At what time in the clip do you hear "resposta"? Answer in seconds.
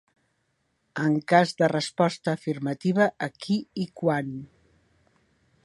1.73-2.33